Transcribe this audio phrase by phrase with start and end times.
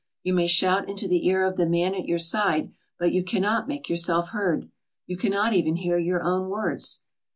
[0.23, 3.67] You may shout into the ear of the man at your side but you cannot
[3.67, 4.67] make yourself heard.
[5.05, 7.03] You cannot even hear your own words.